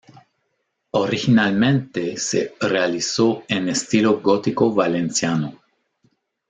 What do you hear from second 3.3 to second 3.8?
en